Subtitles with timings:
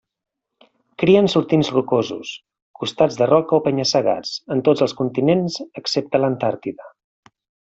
[1.01, 2.31] Cria en sortints rocosos,
[2.79, 6.91] costats de roca o penya-segats, en tots els continents excepte l'Antàrtida.